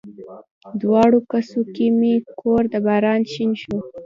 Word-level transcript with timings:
دواړو 0.81 1.19
کسو 1.31 1.61
کې 1.73 1.87
مې 1.99 2.13
کور 2.39 2.63
د 2.73 2.75
باران 2.85 3.21
شین 3.31 3.51
شو 3.61 3.77